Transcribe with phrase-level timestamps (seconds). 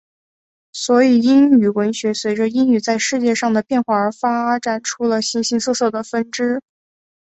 [0.73, 6.59] 所以英语文学随着英语在世界上的变化而发展出了形形色色的分支。